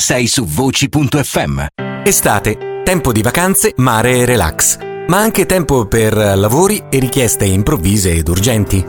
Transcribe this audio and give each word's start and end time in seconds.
Sei 0.00 0.28
su 0.28 0.44
voci.fm. 0.44 1.64
Estate, 2.04 2.82
tempo 2.84 3.10
di 3.10 3.20
vacanze, 3.20 3.72
mare 3.78 4.18
e 4.18 4.24
relax, 4.26 4.78
ma 5.08 5.18
anche 5.18 5.44
tempo 5.44 5.86
per 5.86 6.14
lavori 6.14 6.84
e 6.88 7.00
richieste 7.00 7.44
improvvise 7.46 8.12
ed 8.12 8.28
urgenti. 8.28 8.86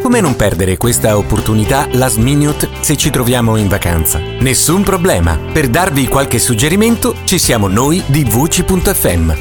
Come 0.00 0.20
non 0.20 0.36
perdere 0.36 0.76
questa 0.76 1.16
opportunità 1.16 1.88
last 1.94 2.18
minute 2.18 2.68
se 2.82 2.96
ci 2.96 3.10
troviamo 3.10 3.56
in 3.56 3.66
vacanza? 3.66 4.20
Nessun 4.20 4.84
problema. 4.84 5.36
Per 5.52 5.66
darvi 5.66 6.06
qualche 6.06 6.38
suggerimento 6.38 7.16
ci 7.24 7.40
siamo 7.40 7.66
noi 7.66 8.00
di 8.06 8.22
voci.fm. 8.22 9.32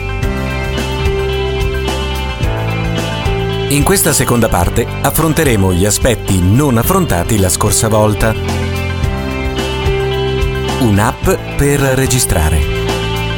In 3.70 3.84
questa 3.84 4.14
seconda 4.14 4.50
parte 4.50 4.86
affronteremo 4.86 5.74
gli 5.74 5.86
aspetti 5.86 6.42
non 6.42 6.80
affrontati 6.80 7.38
la 7.38 7.50
scorsa 7.50 7.88
volta. 7.88 8.71
Un'app 10.82 11.30
per 11.58 11.80
registrare. 11.80 12.58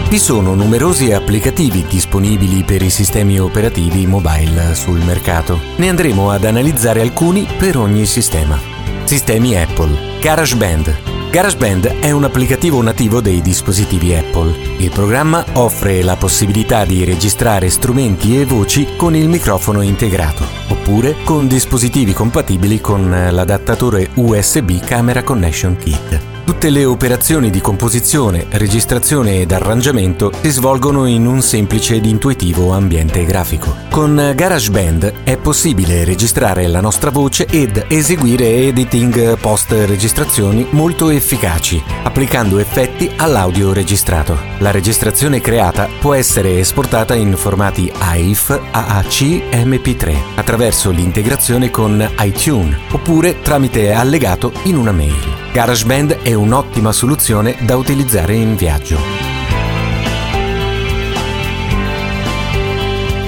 Vi 0.08 0.18
sono 0.18 0.54
numerosi 0.54 1.12
applicativi 1.12 1.84
disponibili 1.86 2.64
per 2.64 2.82
i 2.82 2.90
sistemi 2.90 3.38
operativi 3.38 4.08
mobile 4.08 4.74
sul 4.76 5.04
mercato. 5.04 5.60
Ne 5.76 5.90
andremo 5.90 6.32
ad 6.32 6.46
analizzare 6.46 7.02
alcuni 7.02 7.46
per 7.58 7.78
ogni 7.78 8.06
sistema. 8.06 8.58
Sistemi 9.04 9.58
Apple. 9.58 10.22
GarageBand. 10.22 11.32
GarageBand 11.32 12.00
è 12.00 12.12
un 12.12 12.24
applicativo 12.24 12.82
nativo 12.82 13.20
dei 13.20 13.42
dispositivi 13.42 14.16
Apple. 14.16 14.56
Il 14.78 14.92
programma 14.92 15.44
offre 15.56 16.02
la 16.02 16.16
possibilità 16.16 16.86
di 16.86 17.04
registrare 17.04 17.70
strumenti 17.70 18.40
e 18.40 18.46
voci 18.46 18.96
con 18.96 19.18
il 19.18 19.28
microfono 19.28 19.82
integrato, 19.82 20.46
oppure 20.70 21.18
con 21.26 21.50
dispositivi 21.50 22.14
compatibili 22.14 22.80
con 22.80 23.10
l'adattatore 23.10 24.12
USB 24.14 24.80
Camera 24.80 25.24
Connection 25.24 25.76
Kit. 25.76 26.33
Tutte 26.46 26.70
le 26.70 26.84
operazioni 26.84 27.50
di 27.50 27.62
composizione, 27.62 28.48
registrazione 28.50 29.40
ed 29.40 29.54
arrangiamento 29.54 30.30
si 30.42 30.50
svolgono 30.50 31.06
in 31.06 31.26
un 31.26 31.42
semplice 31.42 31.96
ed 31.96 32.06
intuitivo 32.06 32.74
ambiente 32.74 33.24
grafico. 33.24 33.74
Con 33.90 34.34
GarageBand 34.36 35.24
è 35.24 35.38
possibile 35.38 36.04
registrare 36.04 36.68
la 36.68 36.82
nostra 36.82 37.12
voce 37.12 37.46
ed 37.46 37.86
eseguire 37.88 38.56
editing 38.68 39.38
post 39.40 39.72
registrazioni 39.72 40.68
molto 40.72 41.10
efficaci, 41.10 41.82
applicando 42.04 42.60
effetti 42.60 43.10
all'audio 43.16 43.72
registrato. 43.72 44.38
La 44.58 44.72
registrazione 44.72 45.40
creata 45.40 45.88
può 46.02 46.14
essere 46.14 46.60
esportata 46.60 47.16
in 47.16 47.38
formati 47.38 47.90
AIF, 47.98 48.50
AAC, 48.50 49.22
MP3 49.54 50.16
attraverso 50.36 50.92
l'integrazione 50.92 51.70
con 51.70 52.06
iTunes 52.20 52.76
oppure 52.92 53.40
tramite 53.42 53.94
allegato 53.94 54.52
in 54.64 54.76
una 54.76 54.92
mail. 54.92 55.43
GarageBand 55.54 56.24
è 56.24 56.34
un'ottima 56.34 56.92
soluzione 56.92 57.56
da 57.62 57.76
utilizzare 57.76 58.34
in 58.34 58.56
viaggio. 58.56 58.98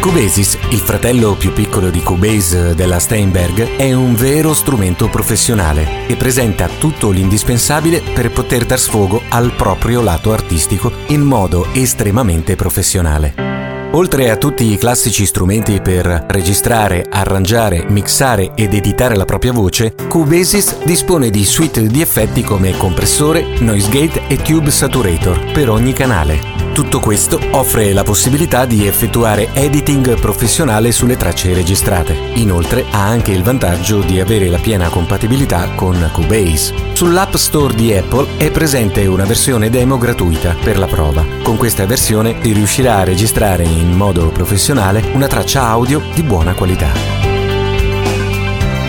Cubasis, 0.01 0.57
il 0.69 0.79
fratello 0.79 1.35
più 1.35 1.53
piccolo 1.53 1.91
di 1.91 2.01
Cubase 2.01 2.73
della 2.73 2.97
Steinberg, 2.97 3.75
è 3.75 3.94
un 3.94 4.16
vero 4.16 4.55
strumento 4.55 5.07
professionale 5.07 6.07
e 6.07 6.16
presenta 6.16 6.67
tutto 6.67 7.11
l'indispensabile 7.11 8.01
per 8.01 8.31
poter 8.31 8.66
dar 8.66 8.79
sfogo 8.79 9.21
al 9.29 9.51
proprio 9.51 10.01
lato 10.01 10.33
artistico 10.33 10.91
in 11.09 11.21
modo 11.21 11.67
estremamente 11.73 12.55
professionale. 12.55 13.54
Oltre 13.95 14.29
a 14.29 14.35
tutti 14.35 14.73
i 14.73 14.78
classici 14.78 15.25
strumenti 15.25 15.79
per 15.79 16.25
registrare, 16.28 17.06
arrangiare, 17.09 17.85
mixare 17.88 18.51
ed 18.53 18.73
editare 18.73 19.16
la 19.16 19.23
propria 19.23 19.53
voce, 19.53 19.95
Cubasis 20.09 20.83
dispone 20.83 21.29
di 21.29 21.45
suite 21.45 21.88
di 21.88 22.01
effetti 22.01 22.44
come 22.44 22.75
compressore, 22.75 23.57
noise 23.61 23.89
gate 23.89 24.28
e 24.28 24.35
tube 24.35 24.69
saturator 24.69 25.53
per 25.53 25.69
ogni 25.69 25.94
canale. 25.94 26.54
Tutto 26.75 27.00
questo 27.00 27.40
offre 27.52 27.94
la 27.94 28.03
possibilità 28.03 28.66
di 28.66 28.86
effettuare 28.86 29.47
editing 29.53 30.19
professionale 30.19 30.91
sulle 30.91 31.16
tracce 31.16 31.53
registrate. 31.53 32.13
Inoltre 32.34 32.84
ha 32.91 33.08
anche 33.08 33.31
il 33.31 33.44
vantaggio 33.44 34.02
di 34.02 34.19
avere 34.19 34.50
la 34.50 34.58
piena 34.58 34.90
compatibilità 34.90 35.69
con 35.69 36.09
Cubase. 36.12 36.74
Sull'App 36.91 37.36
Store 37.36 37.74
di 37.74 37.94
Apple 37.94 38.28
è 38.36 38.52
presente 38.52 39.06
una 39.06 39.24
versione 39.24 39.69
demo 39.69 39.97
gratuita 39.97 40.53
per 40.62 40.78
la 40.78 40.88
prova. 40.88 41.25
Con 41.44 41.56
questa 41.56 41.86
versione 41.86 42.40
si 42.41 42.52
riuscirà 42.52 42.97
a 42.97 43.03
registrare 43.06 43.63
in 43.63 43.94
modo 43.94 44.28
professionale 44.31 45.02
una 45.13 45.28
traccia 45.28 45.68
audio 45.68 46.02
di 46.13 46.24
buona 46.24 46.53
qualità. 46.56 46.90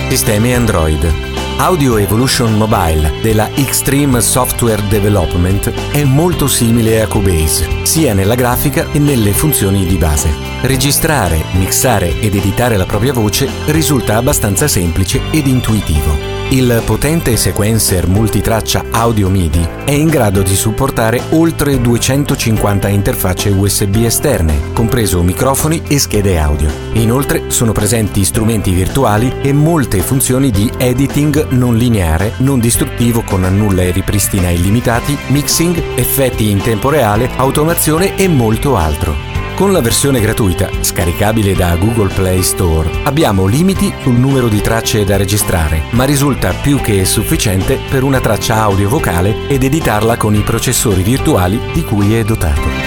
Sistemi 0.09 0.53
Android 0.53 1.36
Audio 1.59 1.97
Evolution 1.97 2.55
Mobile 2.55 3.21
della 3.23 3.49
Extreme 3.55 4.21
Software 4.21 4.87
Development 4.89 5.71
è 5.91 6.05
molto 6.05 6.49
simile 6.49 7.01
a 7.01 7.09
Cubase, 7.09 7.85
sia 7.85 8.13
nella 8.13 8.35
grafica 8.35 8.91
che 8.91 8.99
nelle 8.99 9.33
funzioni 9.33 9.87
di 9.87 9.97
base. 9.97 10.56
Registrare, 10.63 11.45
mixare 11.53 12.19
ed 12.19 12.35
editare 12.35 12.77
la 12.77 12.87
propria 12.87 13.13
voce 13.13 13.49
risulta 13.67 14.17
abbastanza 14.17 14.67
semplice 14.67 15.21
ed 15.31 15.47
intuitivo. 15.47 16.35
Il 16.49 16.83
potente 16.85 17.37
sequencer 17.37 18.07
multitraccia 18.07 18.85
audio 18.91 19.29
MIDI 19.29 19.69
è 19.85 19.91
in 19.91 20.09
grado 20.09 20.43
di 20.43 20.55
supportare 20.55 21.21
oltre 21.31 21.81
250 21.81 22.89
interfacce 22.89 23.51
USB 23.51 23.97
esterne, 24.05 24.73
compreso 24.73 25.23
microfoni 25.23 25.83
e 25.89 25.99
schede 25.99 26.39
audio. 26.39 26.71
Inoltre 26.93 27.51
sono 27.51 27.73
presenti 27.73 28.25
strumenti 28.25 28.73
virtuali 28.73 29.35
e 29.43 29.53
molte 29.53 30.01
funzioni 30.01 30.51
di 30.51 30.71
editing 30.79 31.49
non 31.49 31.77
lineare, 31.77 32.33
non 32.39 32.61
distruttivo 32.61 33.23
con 33.23 33.45
annulla 33.45 33.83
e 33.83 33.91
ripristina 33.91 34.49
illimitati, 34.49 35.19
mixing, 35.29 35.83
effetti 35.97 36.49
in 36.49 36.63
tempo 36.63 36.89
reale, 36.89 37.29
automazione 37.37 38.17
e 38.17 38.27
molto 38.29 38.77
altro. 38.77 39.36
Con 39.57 39.73
la 39.73 39.81
versione 39.81 40.21
gratuita, 40.21 40.69
scaricabile 40.83 41.55
da 41.55 41.75
Google 41.77 42.13
Play 42.13 42.43
Store, 42.43 42.91
abbiamo 43.05 43.47
limiti 43.47 43.91
sul 44.03 44.13
numero 44.13 44.49
di 44.49 44.61
tracce 44.61 45.03
da 45.07 45.17
registrare, 45.17 45.85
ma 45.93 46.05
risulta 46.05 46.53
più 46.53 46.79
che 46.79 47.07
sufficiente 47.07 47.79
per 47.89 48.03
una 48.03 48.21
traccia 48.21 48.57
audio 48.57 48.91
vocale 48.91 49.49
ed 49.49 49.65
editarla 49.65 50.19
con 50.19 50.35
i 50.35 50.43
processori 50.43 51.03
virtuali 51.03 51.59
di 51.73 51.83
cui 51.85 52.15
è 52.15 52.23
dotato. 52.23 52.86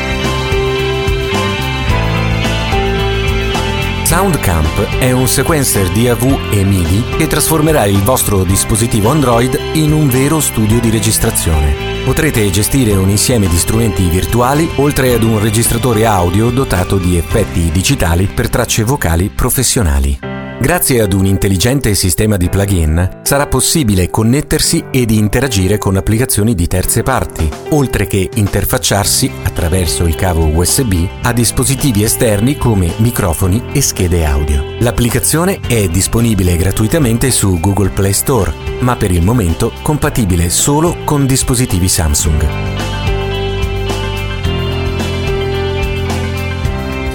SoundCamp 4.19 4.97
è 4.97 5.12
un 5.12 5.30
sequencer 5.30 5.90
DAW 5.91 6.52
e 6.52 6.66
MIDI 6.66 7.06
che 7.16 7.28
trasformerà 7.28 7.85
il 7.85 8.03
vostro 8.03 8.44
dispositivo 8.44 9.12
Android 9.12 9.57
in 9.75 9.94
un 9.94 10.09
vero 10.09 10.41
studio 10.41 10.81
di 10.81 10.90
registrazione. 10.90 12.03
Potrete 12.03 12.50
gestire 12.50 12.91
un 12.91 13.07
insieme 13.07 13.47
di 13.47 13.57
strumenti 13.57 14.09
virtuali 14.09 14.69
oltre 14.75 15.13
ad 15.13 15.24
un 15.24 15.40
registratore 15.40 16.06
audio 16.06 16.50
dotato 16.50 16.97
di 16.97 17.16
effetti 17.16 17.72
digitali 17.72 18.25
per 18.25 18.50
tracce 18.50 18.84
vocali 18.84 19.30
professionali. 19.30 20.28
Grazie 20.62 21.02
ad 21.02 21.14
un 21.14 21.25
intelligente 21.25 21.96
sistema 21.96 22.36
di 22.36 22.50
plugin 22.50 23.22
sarà 23.24 23.47
possibile 23.47 24.09
connettersi 24.09 24.84
ed 24.92 25.09
interagire 25.09 25.78
con 25.78 25.96
applicazioni 25.96 26.53
di 26.53 26.68
terze 26.68 27.02
parti, 27.02 27.50
oltre 27.70 28.08
che 28.08 28.30
interfacciarsi 28.36 29.31
attraverso 29.44 30.06
il 30.06 30.16
cavo 30.16 30.48
USB 30.48 31.07
a 31.24 31.31
dispositivi 31.31 32.04
esterni 32.04 32.57
come 32.57 32.92
microfoni 32.98 33.69
e 33.72 33.81
schede 33.81 34.25
audio. 34.25 34.75
L'applicazione 34.80 35.62
è 35.66 35.88
disponibile 35.88 36.57
gratuitamente 36.57 37.31
su 37.31 37.57
Google 37.62 37.89
Play 37.89 38.13
Store, 38.13 38.54
ma 38.81 38.98
per 38.98 39.12
il 39.12 39.24
momento 39.24 39.72
compatibile 39.81 40.50
solo 40.50 40.98
con 41.06 41.25
dispositivi 41.25 41.88
Samsung. 41.88 42.88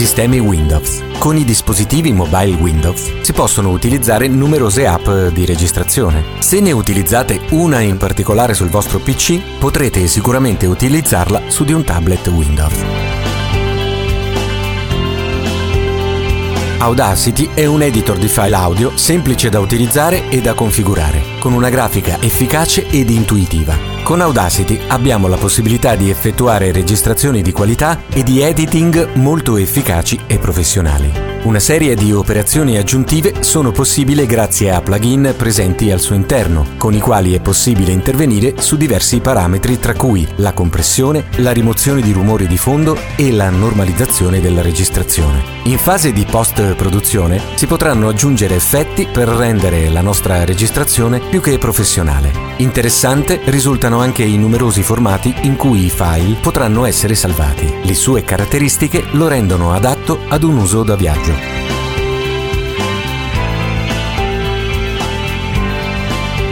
Sistemi 0.05 0.39
Windows. 0.39 1.03
Con 1.17 1.39
i 1.39 1.45
dispositivi 1.45 2.12
mobile 2.12 2.56
Windows 2.56 3.23
si 3.23 3.33
possono 3.33 3.71
utilizzare 3.71 4.29
numerose 4.29 4.87
app 4.87 5.09
di 5.33 5.47
registrazione. 5.47 6.23
Se 6.41 6.61
ne 6.61 6.73
utilizzate 6.73 7.41
una 7.53 7.81
in 7.81 7.97
particolare 7.97 8.53
sul 8.53 8.69
vostro 8.69 8.99
PC, 8.99 9.59
potrete 9.59 10.06
sicuramente 10.06 10.67
utilizzarla 10.67 11.45
su 11.49 11.65
di 11.65 11.73
un 11.73 11.85
tablet 11.85 12.27
Windows. 12.27 12.85
Audacity 16.81 17.49
è 17.55 17.65
un 17.65 17.81
editor 17.81 18.19
di 18.19 18.29
file 18.29 18.56
audio 18.56 18.95
semplice 18.99 19.49
da 19.49 19.59
utilizzare 19.59 20.29
e 20.29 20.43
da 20.43 20.53
configurare, 20.53 21.23
con 21.39 21.55
una 21.55 21.71
grafica 21.71 22.21
efficace 22.21 22.87
ed 22.91 23.09
intuitiva 23.09 23.84
Con 24.05 24.21
Audacity 24.21 24.79
abbiamo 24.89 25.29
la 25.29 25.39
possibilità 25.39 25.97
di 25.97 26.11
effettuare 26.11 26.73
registrazioni 26.73 27.41
di 27.41 27.53
qualità 27.53 28.03
e 28.12 28.23
di 28.23 28.43
editing 28.43 29.15
molto 29.15 29.56
efficaci 29.56 30.21
e 30.27 30.39
professionali. 30.39 31.11
Una 31.45 31.59
serie 31.59 31.95
di 31.95 32.12
operazioni 32.12 32.77
aggiuntive 32.77 33.43
sono 33.43 33.71
possibili 33.71 34.27
grazie 34.27 34.73
a 34.73 34.83
plugin 34.83 35.35
presenti 35.37 35.91
al 35.91 36.01
suo 36.01 36.15
interno, 36.15 36.67
con 36.77 36.93
i 36.93 37.01
quali 37.01 37.35
è 37.35 37.41
possibile 37.41 37.93
intervenire 37.93 38.61
su 38.61 38.77
diversi 38.77 39.21
parametri 39.21 39.79
tra 39.79 39.95
cui 39.95 40.27
la 40.37 40.53
compressione, 40.53 41.25
la 41.37 41.53
rimozione 41.53 42.03
di 42.03 42.12
rumori 42.12 42.47
di 42.47 42.59
fondo 42.59 42.99
e 43.17 43.31
la 43.31 43.49
normalizzazione 43.49 44.41
della 44.41 44.61
registrazione. 44.61 45.43
In 45.65 45.79
fase 45.79 46.12
di 46.12 46.27
post-produzione 46.31 47.41
si 47.55 47.67
potranno 47.67 48.09
aggiungere 48.09 48.55
effetti 48.55 49.06
per 49.11 49.29
rendere 49.29 49.89
la 49.89 50.03
nostra 50.03 50.45
registrazione 50.45 51.21
più 51.21 51.41
che 51.41 51.59
professionale. 51.59 52.54
Interessante 52.56 53.41
risultano 53.47 53.99
anche 53.99 54.23
i 54.23 54.39
numerosi 54.39 54.83
formati 54.83 55.35
in 55.43 55.56
cui 55.56 55.87
i 55.87 55.91
file 55.91 56.37
potranno 56.41 56.85
essere 56.85 57.17
salvati. 57.17 57.73
Le 57.83 57.95
sue 57.95 58.23
caratteristiche 58.23 59.05
lo 59.12 59.27
rendono 59.27 59.73
adatto 59.73 60.21
ad 60.29 60.45
un 60.45 60.59
uso 60.59 60.85
da 60.85 60.95
viaggio. 60.95 61.35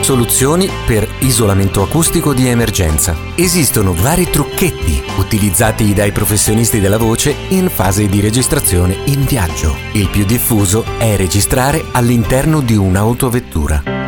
Soluzioni 0.00 0.69
per 0.84 1.08
isolamento 1.20 1.82
acustico 1.82 2.34
di 2.34 2.49
emergenza. 2.49 3.14
Esistono 3.37 3.94
vari 3.94 4.28
trucchetti 4.28 5.00
utilizzati 5.19 5.94
dai 5.94 6.10
professionisti 6.10 6.81
della 6.81 6.99
voce 6.99 7.32
in 7.50 7.70
fase 7.70 8.08
di 8.08 8.20
registrazione 8.20 8.99
in 9.04 9.25
viaggio. 9.25 9.76
Il 9.93 10.08
più 10.08 10.25
diffuso 10.25 10.84
è 10.99 11.16
registrare 11.16 11.84
all'interno 11.93 12.60
di 12.60 12.75
un'autovettura. 12.75 14.01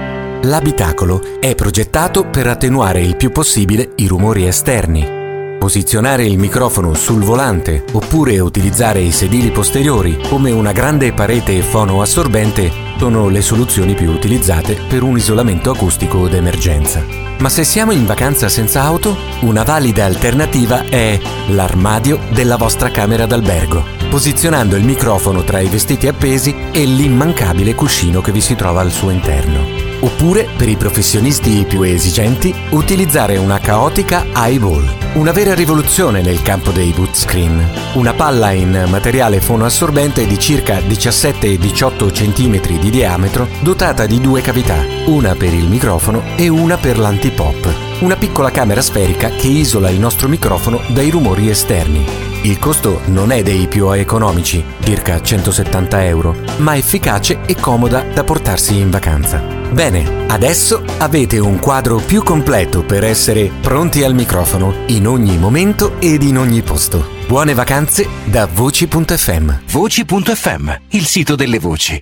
L'abitacolo 0.44 1.38
è 1.41 1.55
progettato 1.55 2.26
per 2.26 2.46
attenuare 2.46 3.00
il 3.00 3.17
più 3.17 3.31
possibile 3.31 3.93
i 3.96 4.06
rumori 4.06 4.46
esterni 4.46 5.23
posizionare 5.64 6.26
il 6.26 6.38
microfono 6.38 6.93
sul 6.93 7.23
volante 7.23 7.85
oppure 7.93 8.38
utilizzare 8.38 9.00
i 9.00 9.12
sedili 9.12 9.50
posteriori 9.50 10.19
come 10.29 10.50
una 10.50 10.73
grande 10.73 11.14
parete 11.14 11.62
fonoassorbente 11.62 12.70
sono 12.99 13.31
le 13.31 13.41
soluzioni 13.41 13.94
più 13.94 14.11
utilizzate 14.11 14.79
per 14.87 15.02
un 15.02 15.17
isolamento 15.17 15.70
acustico 15.70 16.29
d'emergenza. 16.29 17.02
Ma 17.38 17.49
se 17.49 17.64
siamo 17.64 17.93
in 17.93 18.05
vacanza 18.05 18.50
senza 18.50 18.82
auto, 18.82 19.17
una 19.41 19.62
valida 19.62 20.05
alternativa 20.05 20.85
è 20.87 21.19
l'armadio 21.49 22.19
della 22.35 22.56
vostra 22.56 22.91
camera 22.91 23.25
d'albergo, 23.25 23.82
posizionando 24.11 24.76
il 24.76 24.85
microfono 24.85 25.44
tra 25.44 25.61
i 25.61 25.69
vestiti 25.69 26.08
appesi 26.08 26.55
e 26.73 26.85
l'immancabile 26.85 27.75
cuscino 27.75 28.20
che 28.20 28.32
vi 28.32 28.43
si 28.43 28.55
trova 28.55 28.82
al 28.82 28.93
suo 28.93 29.08
interno. 29.08 29.94
Oppure, 30.05 30.47
per 30.55 30.69
i 30.69 30.77
professionisti 30.77 31.65
più 31.67 31.81
esigenti, 31.81 32.55
utilizzare 32.71 33.39
una 33.39 33.59
caotica 33.59 34.27
eyeball, 34.35 34.87
una 35.15 35.33
vera 35.33 35.55
rivoluzione 35.55 36.21
nel 36.21 36.43
campo 36.43 36.73
dei 36.73 36.93
boot 36.93 37.15
screen. 37.15 37.67
Una 37.95 38.12
palla 38.12 38.51
in 38.51 38.85
materiale 38.91 39.41
fonoassorbente 39.41 40.27
di 40.27 40.39
circa 40.39 40.81
17-18 40.81 42.12
cm 42.12 42.79
di 42.79 42.91
diametro, 42.91 43.49
dotata 43.62 44.05
di 44.05 44.21
due 44.21 44.43
cavità, 44.43 44.85
una 45.06 45.35
per 45.35 45.55
il 45.55 45.69
microfono 45.69 46.23
e 46.37 46.49
una 46.49 46.77
per 46.77 46.99
l'antipop. 46.99 47.75
Una 48.01 48.17
piccola 48.17 48.51
camera 48.51 48.83
sferica 48.83 49.31
che 49.31 49.47
isola 49.47 49.89
il 49.89 49.99
nostro 49.99 50.29
microfono 50.29 50.83
dai 50.89 51.09
rumori 51.09 51.49
esterni. 51.49 52.24
Il 52.44 52.58
costo 52.58 53.00
non 53.06 53.31
è 53.31 53.43
dei 53.43 53.67
più 53.69 53.91
economici, 53.91 54.62
circa 54.82 55.19
170 55.19 56.05
euro, 56.05 56.37
ma 56.58 56.76
efficace 56.76 57.41
e 57.46 57.56
comoda 57.56 58.02
da 58.02 58.23
portarsi 58.23 58.76
in 58.79 58.91
vacanza. 58.91 59.38
Bene, 59.38 60.26
adesso 60.26 60.85
avete 60.99 61.38
un 61.38 61.58
quadro 61.58 61.96
più 61.96 62.23
completo 62.23 62.85
per 62.85 63.02
essere 63.02 63.50
pronti 63.62 64.05
al 64.05 64.12
microfono 64.12 64.75
in 64.88 65.06
ogni 65.06 65.38
momento 65.38 65.99
ed 66.00 66.23
in 66.23 66.37
ogni 66.37 66.61
posto. 66.61 67.12
Buone 67.26 67.55
vacanze 67.55 68.06
da 68.26 68.44
Voci.fm. 68.44 69.61
Voci.fm, 69.67 70.73
il 70.91 71.06
sito 71.06 71.37
delle 71.37 71.58
voci. 71.58 71.99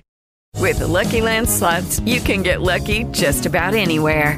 With 0.59 0.77
the 0.77 0.85
Lucky 0.85 1.21
Land 1.21 1.47
slots, 1.47 2.01
you 2.03 2.21
can 2.21 2.41
get 2.41 2.57
lucky 2.59 3.05
just 3.11 3.45
about 3.45 3.73
anywhere. 3.73 4.37